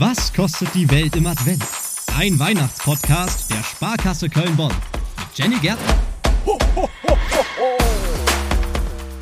[0.00, 1.62] Was kostet die Welt im Advent?
[2.16, 5.94] Ein Weihnachtspodcast der Sparkasse Köln-Bonn mit Jenny Gärtner.
[6.46, 7.16] Ho, ho, ho,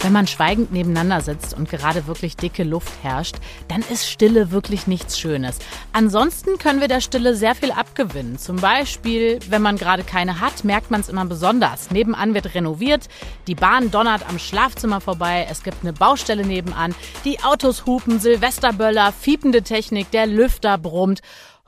[0.01, 3.37] wenn man schweigend nebeneinander sitzt und gerade wirklich dicke Luft herrscht,
[3.69, 5.59] dann ist Stille wirklich nichts Schönes.
[5.93, 8.39] Ansonsten können wir der Stille sehr viel abgewinnen.
[8.39, 11.91] Zum Beispiel, wenn man gerade keine hat, merkt man es immer besonders.
[11.91, 13.09] Nebenan wird renoviert,
[13.47, 16.95] die Bahn donnert am Schlafzimmer vorbei, es gibt eine Baustelle nebenan,
[17.25, 21.21] die Autos hupen, Silvesterböller, fiepende Technik, der Lüfter brummt.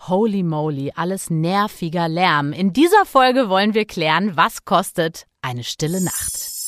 [0.09, 2.53] Holy moly, alles nerviger Lärm.
[2.53, 6.60] In dieser Folge wollen wir klären, was kostet eine stille Nacht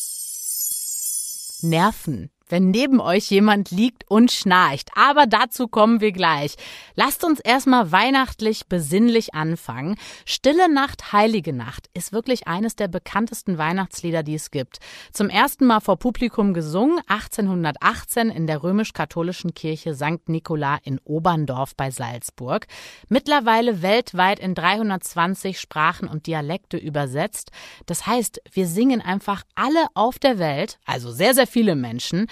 [1.62, 4.90] nerven wenn neben euch jemand liegt und schnarcht.
[4.94, 6.56] Aber dazu kommen wir gleich.
[6.94, 9.96] Lasst uns erstmal weihnachtlich besinnlich anfangen.
[10.26, 14.80] Stille Nacht, Heilige Nacht ist wirklich eines der bekanntesten Weihnachtslieder, die es gibt.
[15.12, 20.28] Zum ersten Mal vor Publikum gesungen 1818 in der römisch-katholischen Kirche St.
[20.28, 22.66] Nikola in Oberndorf bei Salzburg.
[23.08, 27.50] Mittlerweile weltweit in 320 Sprachen und Dialekte übersetzt.
[27.86, 32.26] Das heißt, wir singen einfach alle auf der Welt, also sehr, sehr viele Menschen,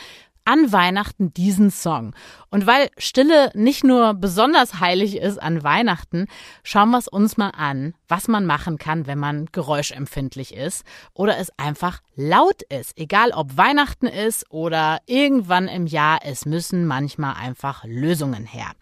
[0.44, 2.14] an Weihnachten diesen Song.
[2.50, 6.26] Und weil Stille nicht nur besonders heilig ist an Weihnachten,
[6.62, 11.38] schauen wir es uns mal an, was man machen kann, wenn man geräuschempfindlich ist oder
[11.38, 12.98] es einfach laut ist.
[12.98, 18.72] Egal ob Weihnachten ist oder irgendwann im Jahr, es müssen manchmal einfach Lösungen her.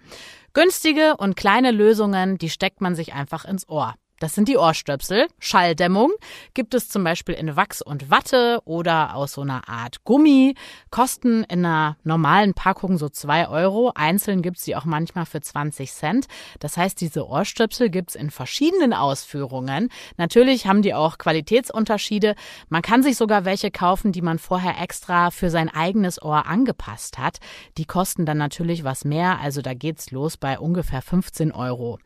[0.55, 3.95] Günstige und kleine Lösungen, die steckt man sich einfach ins Ohr.
[4.21, 5.29] Das sind die Ohrstöpsel.
[5.39, 6.11] Schalldämmung
[6.53, 10.57] gibt es zum Beispiel in Wachs und Watte oder aus so einer Art Gummi.
[10.91, 13.93] Kosten in einer normalen Packung so zwei Euro.
[13.95, 16.27] Einzeln gibt's die auch manchmal für 20 Cent.
[16.59, 19.89] Das heißt, diese Ohrstöpsel gibt's in verschiedenen Ausführungen.
[20.17, 22.35] Natürlich haben die auch Qualitätsunterschiede.
[22.69, 27.19] Man kann sich sogar welche kaufen, die man vorher extra für sein eigenes Ohr angepasst
[27.19, 27.39] hat.
[27.77, 29.39] Die kosten dann natürlich was mehr.
[29.41, 31.99] Also da geht's los bei ungefähr 15 Euro.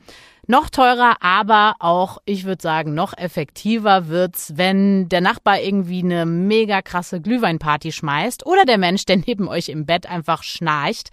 [0.48, 6.26] Noch teurer, aber auch, ich würde sagen, noch effektiver wird's, wenn der Nachbar irgendwie eine
[6.26, 11.10] mega krasse Glühweinparty schmeißt oder der Mensch, der neben euch im Bett einfach schnarcht.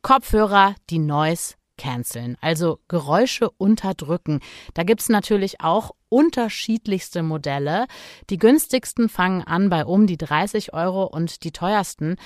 [0.00, 4.40] Kopfhörer, die Noise canceln, also Geräusche unterdrücken.
[4.72, 7.86] Da gibt's natürlich auch unterschiedlichste Modelle.
[8.30, 12.16] Die günstigsten fangen an bei um die 30 Euro und die teuersten,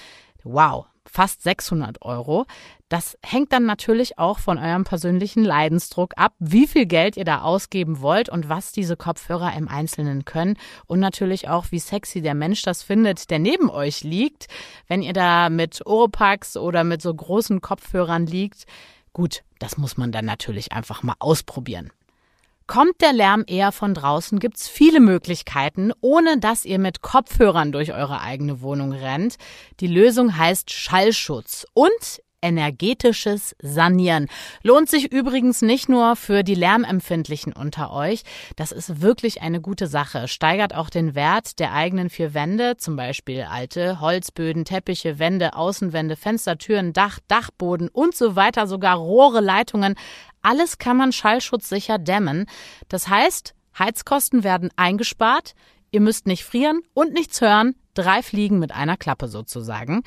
[0.44, 2.46] wow, fast 600 Euro.
[2.88, 7.42] Das hängt dann natürlich auch von eurem persönlichen Leidensdruck ab, wie viel Geld ihr da
[7.42, 10.56] ausgeben wollt und was diese Kopfhörer im Einzelnen können
[10.86, 14.46] und natürlich auch, wie sexy der Mensch das findet, der neben euch liegt.
[14.86, 18.66] Wenn ihr da mit Oropax oder mit so großen Kopfhörern liegt,
[19.12, 21.90] gut, das muss man dann natürlich einfach mal ausprobieren.
[22.66, 27.92] Kommt der Lärm eher von draußen, gibt's viele Möglichkeiten, ohne dass ihr mit Kopfhörern durch
[27.92, 29.36] eure eigene Wohnung rennt.
[29.80, 34.28] Die Lösung heißt Schallschutz und energetisches Sanieren.
[34.62, 38.22] Lohnt sich übrigens nicht nur für die Lärmempfindlichen unter euch.
[38.56, 40.28] Das ist wirklich eine gute Sache.
[40.28, 46.16] Steigert auch den Wert der eigenen vier Wände, zum Beispiel alte Holzböden, Teppiche, Wände, Außenwände,
[46.16, 49.94] Fenster, Türen, Dach, Dachboden und so weiter, sogar Rohre, Leitungen.
[50.44, 52.46] Alles kann man schallschutzsicher dämmen.
[52.88, 55.54] Das heißt, Heizkosten werden eingespart,
[55.90, 60.02] ihr müsst nicht frieren und nichts hören, drei Fliegen mit einer Klappe sozusagen.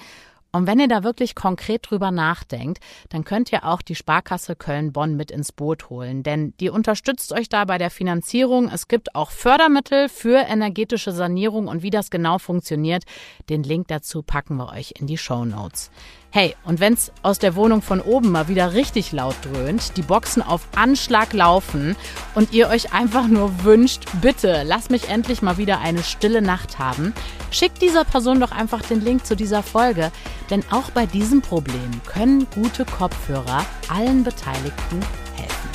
[0.54, 5.16] Und wenn ihr da wirklich konkret drüber nachdenkt, dann könnt ihr auch die Sparkasse Köln-Bonn
[5.16, 8.70] mit ins Boot holen, denn die unterstützt euch da bei der Finanzierung.
[8.70, 13.04] Es gibt auch Fördermittel für energetische Sanierung und wie das genau funktioniert,
[13.50, 15.92] den Link dazu packen wir euch in die Show Notes.
[16.30, 20.42] Hey, und wenn's aus der Wohnung von oben mal wieder richtig laut dröhnt, die Boxen
[20.42, 21.96] auf Anschlag laufen
[22.36, 26.80] und ihr euch einfach nur wünscht, bitte lass mich endlich mal wieder eine stille Nacht
[26.80, 27.14] haben,
[27.50, 30.12] schickt dieser Person doch einfach den Link zu dieser Folge,
[30.50, 35.00] denn auch bei diesem Problem können gute Kopfhörer allen Beteiligten
[35.36, 35.70] helfen.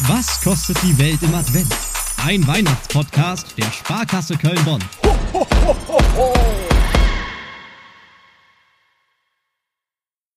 [0.00, 1.74] Was kostet die Welt im Advent?
[2.24, 4.82] Ein Weihnachtspodcast der Sparkasse Köln-Bonn.
[5.04, 5.46] Ho, ho,
[5.88, 6.34] ho,